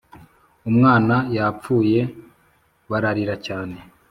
Umwana 0.69 1.15
yapfuye 1.37 1.99
bararira 2.89 3.35
cyane. 3.45 3.77